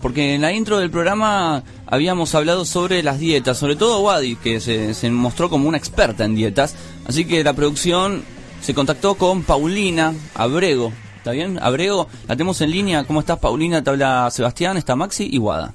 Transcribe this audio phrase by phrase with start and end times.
[0.00, 4.60] porque en la intro del programa habíamos hablado sobre las dietas, sobre todo Wadi, que
[4.60, 6.74] se, mostró como una experta en dietas,
[7.06, 8.22] así que la producción
[8.60, 11.58] se contactó con Paulina Abrego, ¿está bien?
[11.62, 13.82] Abrego, la tenemos en línea, ¿cómo estás Paulina?
[13.82, 15.74] Te habla Sebastián, está Maxi y Wada.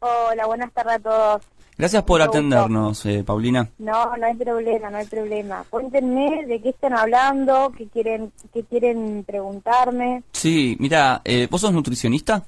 [0.00, 1.42] Hola, buenas tardes a todos.
[1.78, 3.68] Gracias por atendernos, eh, Paulina.
[3.78, 5.64] No, no hay problema, no hay problema.
[5.70, 10.22] Cuéntenme de qué están hablando, qué quieren, qué quieren preguntarme.
[10.32, 12.44] Sí, mira, eh, ¿vos sos nutricionista?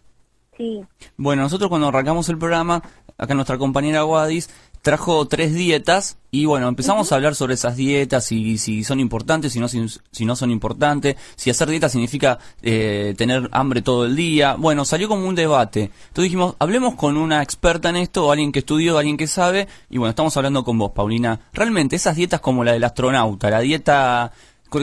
[0.56, 0.82] Sí.
[1.16, 2.82] Bueno, nosotros cuando arrancamos el programa,
[3.18, 4.48] acá nuestra compañera Wadis
[4.84, 9.54] trajo tres dietas y bueno, empezamos a hablar sobre esas dietas y si son importantes,
[9.54, 14.14] si no, si, no son importantes, si hacer dieta significa eh, tener hambre todo el
[14.14, 14.56] día.
[14.56, 15.84] Bueno, salió como un debate.
[15.84, 19.96] Entonces dijimos, hablemos con una experta en esto, alguien que estudió, alguien que sabe, y
[19.96, 21.40] bueno, estamos hablando con vos, Paulina.
[21.54, 24.32] Realmente esas dietas como la del astronauta, la dieta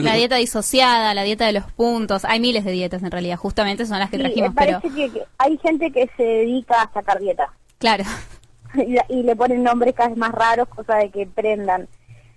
[0.00, 3.86] la dieta disociada, la dieta de los puntos, hay miles de dietas en realidad, justamente
[3.86, 4.54] son las que trajimos.
[4.54, 7.52] Parece que, hay gente que se dedica a sacar dieta.
[7.78, 8.04] Claro.
[8.74, 11.88] Y, le ponen nombres cada vez más raros, cosa de que prendan.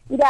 [0.09, 0.27] Mira,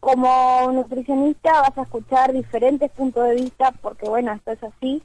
[0.00, 5.00] como nutricionista vas a escuchar diferentes puntos de vista, porque bueno, esto es así.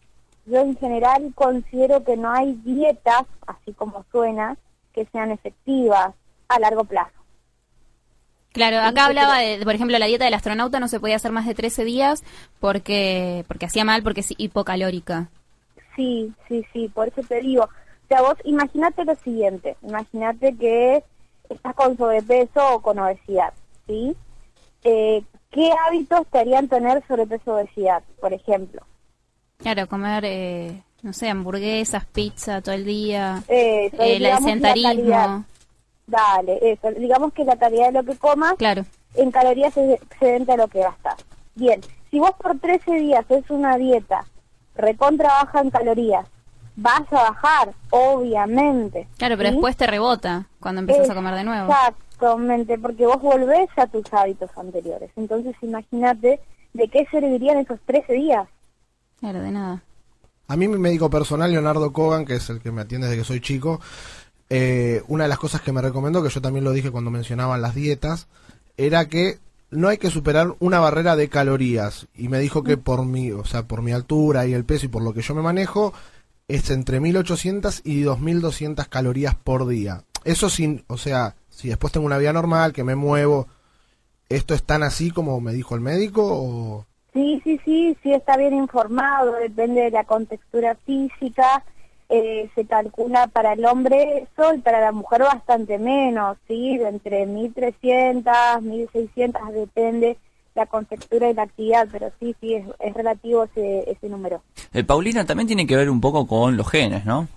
[0.48, 4.58] Yo en general considero que no hay dietas, así como suena,
[4.92, 6.16] que sean efectivas
[6.48, 7.25] a largo plazo.
[8.56, 11.46] Claro, acá hablaba de, por ejemplo, la dieta del astronauta no se podía hacer más
[11.46, 12.24] de 13 días
[12.62, 15.28] porque porque hacía mal, porque es hipocalórica.
[15.98, 17.64] Sí, sí, sí, por eso te digo.
[17.66, 21.04] O sea, vos imagínate lo siguiente, imagínate que
[21.50, 23.52] estás con sobrepeso o con obesidad,
[23.88, 24.16] ¿sí?
[24.86, 25.22] Eh,
[25.52, 28.84] ¿Qué hábitos te harían tener sobrepeso o obesidad, por ejemplo?
[29.58, 35.44] Claro, comer, eh, no sé, hamburguesas, pizza todo el día, eh, el sedentarismo.
[36.08, 36.92] Dale, eso.
[36.92, 38.86] Digamos que la calidad de lo que comas claro.
[39.16, 41.16] en calorías es excedente a lo que gastas.
[41.56, 44.26] Bien, si vos por 13 días es una dieta
[44.76, 46.28] recontra baja en calorías,
[46.76, 49.08] vas a bajar, obviamente.
[49.18, 51.72] Claro, pero después te rebota cuando empiezas a comer de nuevo.
[51.72, 55.12] Exactamente, porque vos volvés a tus hábitos anteriores.
[55.16, 56.40] Entonces imagínate
[56.74, 58.48] de qué servirían esos 13 días.
[59.20, 59.82] Claro, de nada.
[60.48, 63.28] A mí mi médico personal, Leonardo Kogan, que es el que me atiende desde que
[63.28, 63.82] soy chico,
[64.50, 67.62] eh, una de las cosas que me recomendó, que yo también lo dije cuando mencionaban
[67.62, 68.28] las dietas,
[68.78, 69.40] era que
[69.72, 72.08] no hay que superar una barrera de calorías.
[72.16, 74.90] Y me dijo que por mi, o sea, por mi altura y el peso y
[74.90, 75.94] por lo que yo me manejo,
[76.48, 80.04] es entre 1800 y 2200 calorías por día.
[80.24, 83.48] Eso sin, o sea, si después tengo una vida normal, que me muevo,
[84.30, 86.86] ¿esto es tan así como me dijo el médico o...?
[87.14, 91.64] Sí, sí, sí, sí está bien informado, depende de la contextura física
[92.10, 96.80] eh, se calcula para el hombre eso y para la mujer bastante menos, ¿sí?
[96.82, 100.18] Entre 1.300, 1.600, depende
[100.54, 104.42] la contextura y la actividad, pero sí, sí, es, relativo ese, ese número.
[104.72, 107.28] El eh, Paulina también tiene que ver un poco con los genes, ¿no?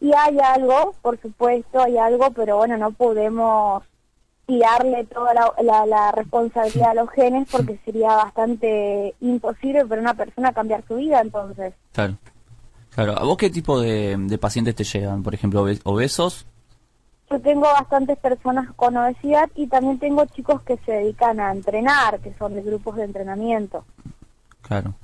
[0.00, 3.82] Y hay algo, por supuesto, hay algo, pero bueno, no podemos
[4.46, 10.52] tirarle toda la, la, responsabilidad a los genes porque sería bastante imposible para una persona
[10.52, 11.72] cambiar su vida entonces.
[11.92, 12.16] Claro.
[12.94, 15.22] Claro, ¿a vos qué tipo de, pacientes te llegan?
[15.24, 16.46] Por ejemplo, obesos.
[17.28, 22.20] Yo tengo bastantes personas con obesidad y también tengo chicos que se dedican a entrenar,
[22.20, 23.84] que son de grupos de entrenamiento.
[24.62, 24.94] Claro.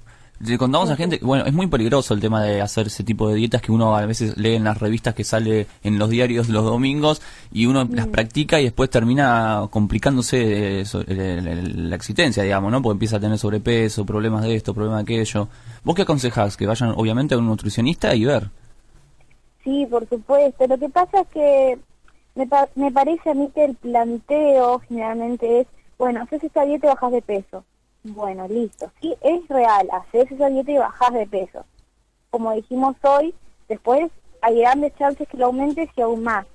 [0.43, 3.35] Le contamos a gente, bueno, es muy peligroso el tema de hacer ese tipo de
[3.35, 6.65] dietas que uno a veces lee en las revistas que sale en los diarios los
[6.65, 7.21] domingos
[7.53, 8.11] y uno las mm.
[8.11, 12.81] practica y después termina complicándose la existencia, digamos, ¿no?
[12.81, 15.49] Porque empieza a tener sobrepeso, problemas de esto, problemas de aquello.
[15.85, 16.57] ¿Vos qué aconsejás?
[16.57, 18.49] Que vayan obviamente a un nutricionista y ver.
[19.63, 20.67] Sí, por supuesto.
[20.67, 21.79] Lo que pasa es que
[22.35, 25.67] me, me parece a mí que el planteo generalmente es,
[25.99, 27.63] bueno, haces esta dieta y bajas de peso
[28.05, 28.91] bueno, listo.
[29.01, 31.65] Sí, es real, haces esa dieta y bajas de peso.
[32.31, 33.35] Como dijimos hoy,
[33.69, 34.11] después
[34.43, 36.47] hay grandes chances que lo aumentes y aún más.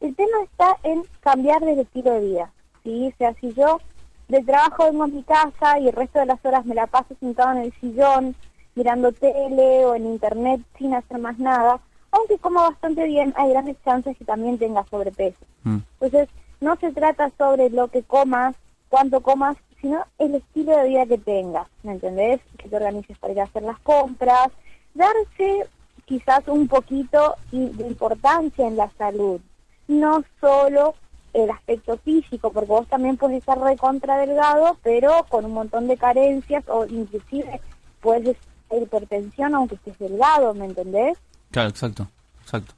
[0.00, 2.52] El tema está en cambiar de estilo de vida.
[2.82, 3.08] ¿sí?
[3.12, 3.80] O sea, si yo
[4.28, 7.14] de trabajo vengo a mi casa y el resto de las horas me la paso
[7.20, 8.34] sentado en el sillón,
[8.74, 11.80] mirando tele o en internet sin hacer más nada,
[12.10, 15.44] aunque como bastante bien, hay grandes chances que también tenga sobrepeso.
[15.64, 15.78] Mm.
[16.00, 16.28] Entonces,
[16.60, 18.54] no se trata sobre lo que comas,
[18.88, 22.40] cuánto comas, sino el estilo de vida que tengas, ¿me entendés?
[22.56, 24.48] Que te organices para ir a hacer las compras,
[24.94, 25.68] darse
[26.06, 29.42] quizás un poquito de importancia en la salud,
[29.86, 30.94] no solo
[31.34, 35.98] el aspecto físico, porque vos también puedes estar recontra delgado, pero con un montón de
[35.98, 37.60] carencias o inclusive
[38.00, 38.38] puedes
[38.70, 41.18] tener hipertensión aunque estés delgado, ¿me entendés?
[41.50, 42.08] Claro, exacto,
[42.40, 42.72] exacto.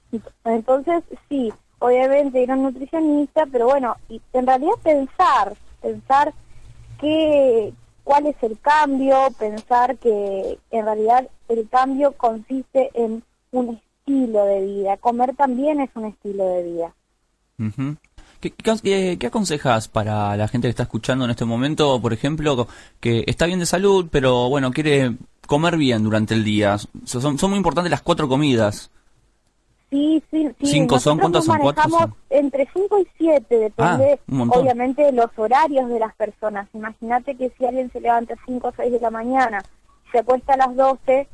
[0.45, 6.35] Entonces, sí, obviamente ir a un nutricionista, pero bueno, y en realidad pensar, pensar
[7.01, 7.73] qué,
[8.05, 13.23] cuál es el cambio, pensar que en realidad el cambio consiste en
[13.53, 14.97] un estilo de vida.
[14.97, 16.95] Comer también es un estilo de vida.
[18.41, 22.69] ¿Qué, aconsejas para la gente que está escuchando en este momento, por ejemplo,
[23.01, 25.17] que está bien de salud, pero bueno, quiere
[25.47, 26.77] comer bien durante el día?
[27.05, 28.91] Son muy importantes las cuatro comidas.
[29.91, 30.67] Sí, sí, sí.
[30.67, 31.19] ¿Cinco son?
[31.19, 31.59] nosotros ¿Cuántas nos son?
[31.61, 32.39] ¿Cuatro manejamos son?
[32.39, 36.69] entre 5 y 7, depende Ah, obviamente de los horarios de las personas.
[36.75, 39.63] Imagínate que si alguien se levanta a 5 o 6 de la mañana,
[40.11, 41.29] se acuesta a las 12,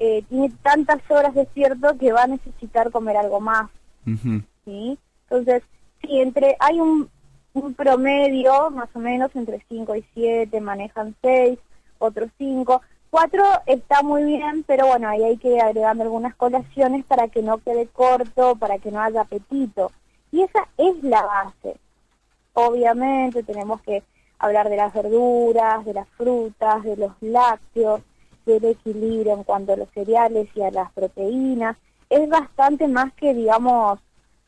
[0.00, 3.70] eh, tiene tantas horas despierto que va a necesitar comer algo más.
[4.64, 4.98] ¿sí?
[5.30, 5.62] Entonces,
[6.02, 7.08] sí, entre hay un,
[7.54, 11.58] un promedio, más o menos, entre 5 y 7, manejan 6,
[11.98, 12.82] otros 5.
[13.14, 17.42] 4 está muy bien, pero bueno, ahí hay que ir agregando algunas colaciones para que
[17.42, 19.92] no quede corto, para que no haya apetito.
[20.32, 21.76] Y esa es la base.
[22.54, 24.02] Obviamente tenemos que
[24.40, 28.00] hablar de las verduras, de las frutas, de los lácteos,
[28.46, 31.76] del equilibrio en cuanto a los cereales y a las proteínas.
[32.10, 34.00] Es bastante más que, digamos,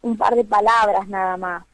[0.03, 1.65] un par de palabras nada más.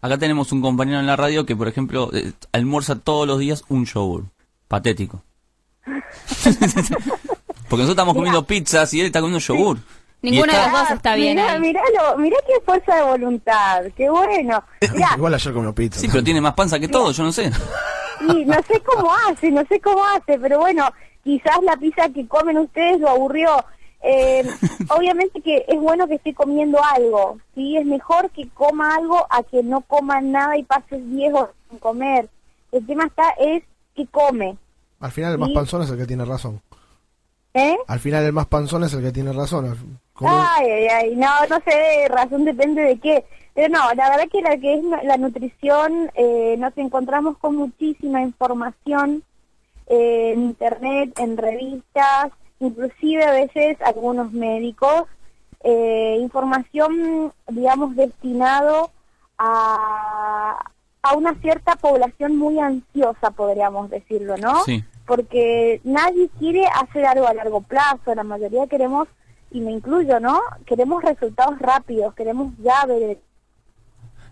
[0.00, 3.64] Acá tenemos un compañero en la radio que, por ejemplo, eh, almuerza todos los días
[3.68, 4.26] un yogur.
[4.68, 5.24] Patético.
[7.68, 9.78] Porque nosotros estamos comiendo pizzas y él está comiendo yogur.
[10.22, 11.36] Ninguna de está- las dos está bien.
[11.36, 11.60] Mirá, ahí.
[11.60, 14.62] miralo, mirá qué fuerza de voluntad, qué bueno.
[14.94, 16.00] Mirá, Igual ayer comió pizza.
[16.00, 17.50] Sí, pero tiene más panza que todo, yo no sé.
[18.34, 20.88] y no sé cómo hace, no sé cómo hace, pero bueno,
[21.22, 23.50] quizás la pizza que comen ustedes lo aburrió.
[24.02, 24.46] Eh,
[24.88, 27.76] obviamente que es bueno que esté comiendo algo, ¿sí?
[27.76, 31.78] Es mejor que coma algo a que no coma nada y pases 10 horas sin
[31.78, 32.28] comer.
[32.72, 33.62] El tema está es
[33.94, 34.56] que come,
[35.04, 35.54] Al final el más Sí.
[35.54, 36.62] panzón es el que tiene razón.
[37.52, 37.76] ¿eh?
[37.86, 40.00] Al final el más panzón es el que tiene razón.
[40.16, 43.24] Ay, ay, ay, no, no sé, razón depende de qué.
[43.54, 48.22] Pero no, la verdad que la que es la nutrición, eh, nos encontramos con muchísima
[48.22, 49.22] información
[49.88, 55.04] eh, en internet, en revistas, inclusive a veces algunos médicos,
[55.62, 58.90] eh, información, digamos, destinado
[59.36, 60.56] a,
[61.02, 64.64] a una cierta población muy ansiosa, podríamos decirlo, ¿no?
[64.64, 64.82] Sí.
[65.06, 69.08] Porque nadie quiere hacer algo a largo plazo, la mayoría queremos,
[69.50, 70.40] y me incluyo, ¿no?
[70.66, 73.18] Queremos resultados rápidos, queremos ya ver,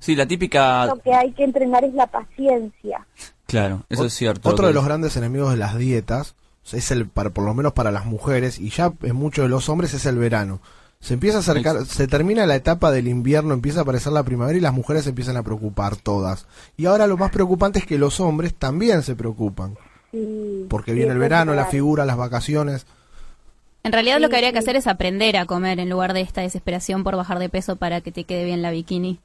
[0.03, 0.87] Sí, la típica...
[0.87, 3.07] lo que hay que entrenar es la paciencia.
[3.47, 4.49] Claro, eso es cierto.
[4.49, 6.35] Otro de los grandes enemigos de las dietas
[6.73, 9.69] es el, para, por lo menos para las mujeres y ya en muchos de los
[9.69, 10.61] hombres es el verano.
[10.99, 14.59] Se empieza a acercar, se termina la etapa del invierno, empieza a aparecer la primavera
[14.59, 16.47] y las mujeres se empiezan a preocupar todas.
[16.77, 19.77] Y ahora lo más preocupante es que los hombres también se preocupan.
[20.13, 22.87] Sí, Porque sí, viene el verano, la figura, las vacaciones.
[23.85, 26.21] En realidad lo que Sí, habría que hacer es aprender a comer en lugar de
[26.23, 29.21] esta desesperación por bajar de peso para que te quede bien la bikini.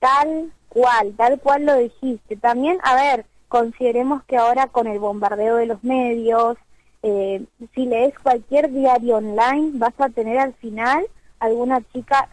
[0.00, 2.36] Tal cual, tal cual lo dijiste.
[2.36, 6.56] También, a ver, consideremos que ahora con el bombardeo de los medios,
[7.02, 7.44] eh,
[7.74, 11.04] si lees cualquier diario online, vas a tener al final
[11.38, 12.28] alguna chica,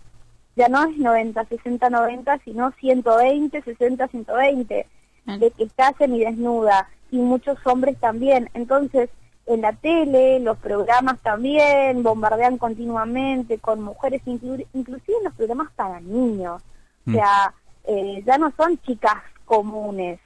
[0.56, 4.88] ya no es 90, 60, 90, sino 120, 60, 120,
[5.26, 8.50] de que está semidesnuda, y muchos hombres también.
[8.54, 9.10] Entonces,
[9.46, 15.72] en la tele, los programas también bombardean continuamente con mujeres, inclu- inclusive en los programas
[15.76, 16.62] para niños.
[17.08, 17.14] O Mm.
[17.16, 17.54] sea,
[17.86, 20.20] eh, ya no son chicas comunes.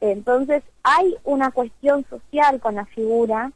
[0.00, 3.52] Entonces, hay una cuestión social con la figura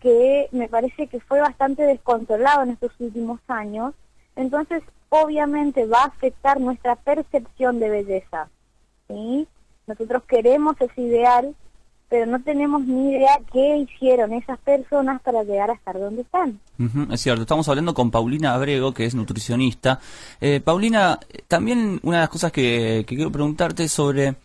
[0.00, 3.94] que me parece que fue bastante descontrolado en estos últimos años.
[4.36, 8.48] Entonces, obviamente va a afectar nuestra percepción de belleza.
[9.08, 9.48] ¿sí?
[9.86, 11.54] Nosotros queremos ese ideal,
[12.08, 16.58] pero no tenemos ni idea qué hicieron esas personas para llegar a estar donde están.
[16.78, 20.00] Ujú, es cierto, estamos hablando con Paulina Abrego, que es nutricionista.
[20.40, 24.36] Eh, Paulina, también una de las cosas que, que quiero preguntarte es sobre...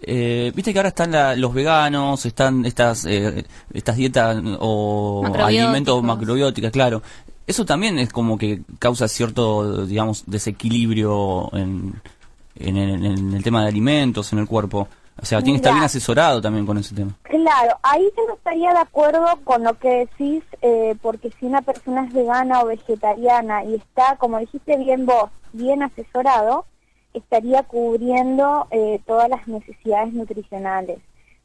[0.00, 5.64] eh, Viste que ahora están la- los veganos, están estas eh, estas dietas o Macrobióticos.
[5.64, 7.02] alimentos macrobióticas, claro.
[7.46, 12.00] Eso también es como que causa cierto, digamos, desequilibrio en,
[12.56, 14.88] en, el- en el tema de alimentos, en el cuerpo.
[15.20, 17.12] O sea, tiene que estar bien asesorado también con ese tema.
[17.22, 21.62] Claro, ahí yo no estaría de acuerdo con lo que decís, eh, porque si una
[21.62, 26.64] persona es vegana o vegetariana y está, como dijiste bien vos, bien asesorado,
[27.14, 30.98] estaría cubriendo eh, todas las necesidades nutricionales.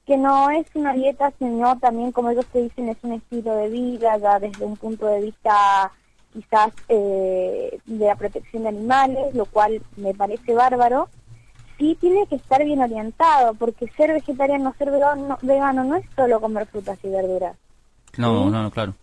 [0.05, 3.67] que no es una dieta, sino también, como ellos te dicen, es un estilo de
[3.67, 5.91] vida, ya desde un punto de vista
[6.31, 11.09] quizás eh, de la protección de animales, lo cual me parece bárbaro.
[11.77, 16.41] Sí tiene que estar bien orientado, porque ser vegetariano, ser vegano, vegano no es solo
[16.41, 17.55] comer frutas y verduras.
[18.17, 18.49] No, ¿Sí?
[18.49, 18.93] no, no, claro.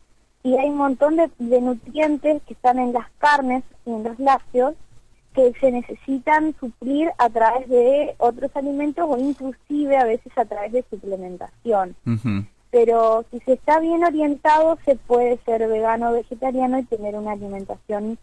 [0.43, 4.19] y hay un montón de, de nutrientes que están en las carnes y en los
[4.19, 4.75] lácteos
[5.35, 10.73] que se necesitan suplir a través de otros alimentos o inclusive a veces a través
[10.73, 11.97] de suplementación.
[12.71, 17.33] Pero si se está bien orientado se puede ser vegano o vegetariano y tener una
[17.33, 18.16] alimentación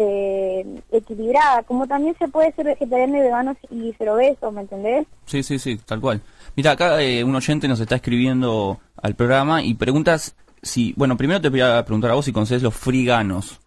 [0.00, 5.06] eh, equilibrada, como también se puede ser vegetariano y vegano y ser obeso, ¿me entendés?
[5.26, 6.20] Sí, sí, sí, tal cual.
[6.54, 11.40] Mira, acá eh, un oyente nos está escribiendo al programa y preguntas si, bueno, primero
[11.40, 13.58] te voy a preguntar a vos si conoces los friganos.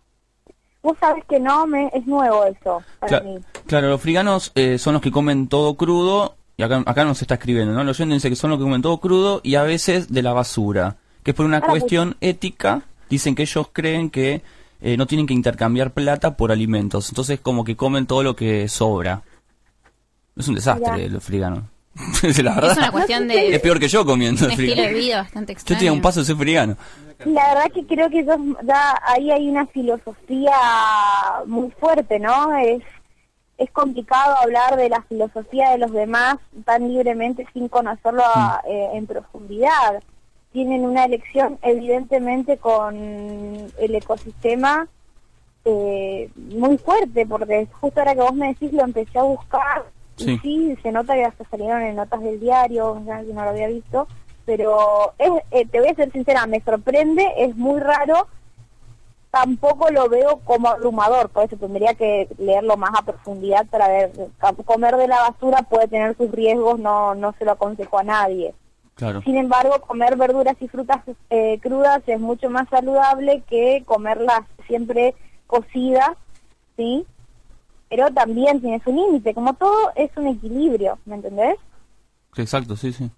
[0.84, 3.40] Vos sabés que no, me, es nuevo eso para Cla- mí.
[3.68, 7.36] claro, los friganos eh, son los que comen todo crudo, y acá, acá nos está
[7.36, 7.84] escribiendo, ¿no?
[7.84, 10.32] Los oyentes dicen que son los que comen todo crudo y a veces de la
[10.34, 11.82] basura, que es por una Ah, pues.
[11.82, 14.42] cuestión ética, dicen que ellos creen que
[14.82, 18.68] eh, no tienen que intercambiar plata por alimentos, entonces como que comen todo lo que
[18.68, 19.22] sobra.
[20.36, 21.08] Es un desastre Mirá.
[21.10, 21.64] los friganos.
[22.44, 22.72] la verdad.
[22.72, 24.98] Es una cuestión de Es peor que yo comiendo un estilo de frigano.
[24.98, 26.78] vida bastante Yo tenía un paso de ser frigano.
[27.26, 30.54] La verdad que creo que ya ahí hay una filosofía
[31.46, 32.56] muy fuerte, ¿no?
[32.58, 32.82] Es
[33.58, 38.90] es complicado hablar de la filosofía de los demás tan libremente sin conocerlo a- eh,
[38.96, 40.02] en profundidad.
[40.52, 44.88] Tienen una elección evidentemente con el ecosistema
[45.64, 49.86] eh, muy fuerte, porque justo ahora que vos me decís lo empecé a buscar
[50.18, 50.34] Sí.
[50.34, 53.50] y sí, se nota que hasta salieron en notas del diario, ya que no lo
[53.50, 54.08] había visto,
[54.46, 58.28] pero es, eh, te voy a ser sincera, me sorprende, es muy raro,
[59.32, 64.12] tampoco lo veo como abrumador, por eso tendría que leerlo más a profundidad para ver,
[64.66, 68.54] comer de la basura puede tener sus riesgos, no, no se lo aconsejo a nadie.
[68.96, 69.22] Claro.
[69.24, 75.16] Sin embargo, comer verduras y frutas eh, crudas es mucho más saludable que comerlas siempre
[75.48, 76.12] cocidas,
[76.78, 77.06] ¿sí?
[77.90, 81.56] Pero también tiene su límite, como todo es un equilibrio, ¿me entendés?
[82.38, 83.10] Exacto, sí, sí.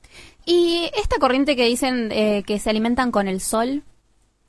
[0.45, 3.83] Y esta corriente que dicen eh, que se alimentan con el sol,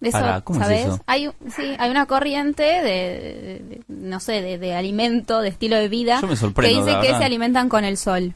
[0.00, 0.86] de eso, Pará, ¿cómo es ¿sabes?
[0.86, 1.00] eso?
[1.06, 5.76] Hay, sí, hay una corriente de, de- de- no sé, de, de alimento, de estilo
[5.76, 8.34] de vida, Yo me que dice que se alimentan con el sol.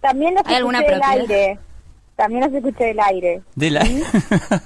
[0.00, 1.58] También los ¿Hay alguna aire,
[2.16, 3.42] también los escuché del aire.
[3.54, 4.04] Del aire.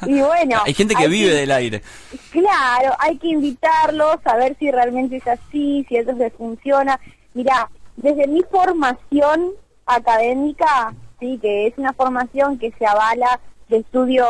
[0.06, 1.82] Y bueno, Hay gente que hay vive del aire.
[2.30, 6.98] Claro, hay que invitarlos a ver si realmente es así, si eso les funciona.
[7.34, 9.52] Mira, desde mi formación
[9.86, 14.28] académica, sí, que es una formación que se avala de estudios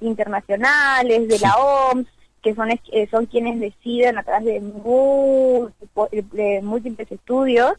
[0.00, 2.06] internacionales, de la OMS,
[2.42, 4.62] que son, eh, son quienes deciden a través de,
[6.32, 7.72] de múltiples estudios,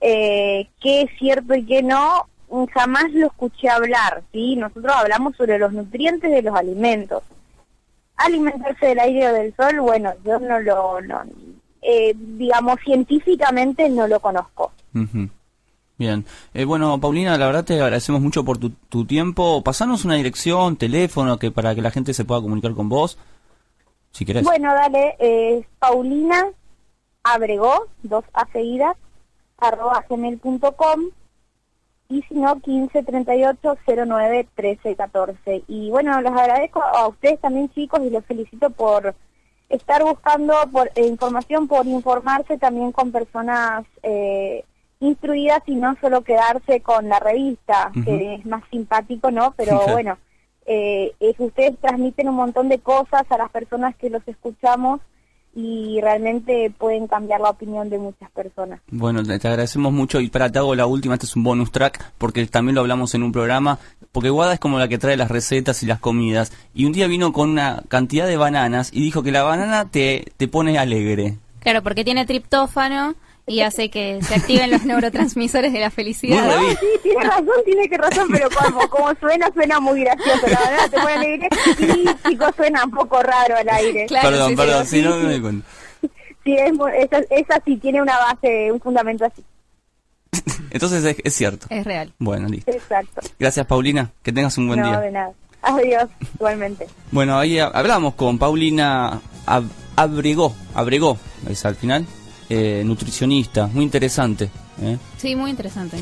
[0.00, 2.28] eh, qué es cierto y qué no,
[2.72, 4.56] jamás lo escuché hablar, ¿sí?
[4.56, 7.22] Nosotros hablamos sobre los nutrientes de los alimentos
[8.16, 11.22] alimentarse del aire o del sol, bueno, yo no lo, no,
[11.82, 14.72] eh, digamos, científicamente no lo conozco.
[14.94, 15.28] Ujú.
[15.98, 16.26] Bien.
[16.52, 19.62] Eh, bueno, Paulina, la verdad te agradecemos mucho por tu, tu tiempo.
[19.62, 23.18] Pasanos una dirección, teléfono, que para que la gente se pueda comunicar con vos,
[24.10, 24.44] si querés.
[24.44, 26.48] Bueno, dale, eh, Paulina
[27.22, 28.96] Abregó, dos A seguidas,
[29.58, 31.10] arroba gmail.com
[32.08, 35.64] y si no, 15 38 09 13 14.
[35.68, 39.14] Y bueno, les agradezco a ustedes también, chicos, y los felicito por
[39.68, 44.64] estar buscando por eh, información, por informarse también con personas eh,
[45.00, 49.52] instruidas y no solo quedarse con la revista, que es más simpático, ¿no?
[49.56, 50.18] Pero bueno,
[50.64, 55.00] eh, es ustedes transmiten un montón de cosas a las personas que los escuchamos
[55.56, 58.78] y realmente pueden cambiar la opinión de muchas personas.
[58.90, 62.12] Bueno, te agradecemos mucho y para te hago la última, este es un bonus track,
[62.18, 63.78] porque también lo hablamos en un programa,
[64.12, 67.06] porque Guada es como la que trae las recetas y las comidas, y un día
[67.06, 71.38] vino con una cantidad de bananas y dijo que la banana te, te pone alegre.
[71.60, 73.14] Claro, porque tiene triptófano
[73.46, 76.44] y hace que se activen los neurotransmisores de la felicidad.
[76.44, 80.46] No, tiene razón, tiene que razón, pero como, como suena, suena muy gracioso.
[80.48, 81.48] La verdad, te pone alegre.
[81.76, 84.06] Sí, chicos, suena un poco raro al aire.
[84.06, 85.66] Claro, perdón, sí, perdón, sí, si no me doy cuenta.
[86.44, 89.44] Sí, es, esa, esa sí tiene una base, un fundamento así.
[90.70, 91.66] Entonces es, es cierto.
[91.70, 92.12] Es real.
[92.18, 92.70] Bueno, listo.
[92.70, 93.20] Exacto.
[93.38, 94.10] Gracias, Paulina.
[94.22, 95.00] Que tengas un buen no, día.
[95.00, 95.32] de nada.
[95.62, 96.86] Adiós, igualmente.
[97.10, 102.06] Bueno, ahí ha- hablamos con Paulina Ab- Abregó, Abregó, es al final,
[102.48, 104.50] eh, nutricionista, muy interesante.
[104.80, 104.98] ¿eh?
[105.18, 105.98] Sí, muy interesante.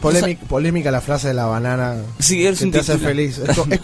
[0.00, 3.38] Polémica, polémica la frase de la banana Sí, es que un te hace feliz.
[3.38, 3.78] Es como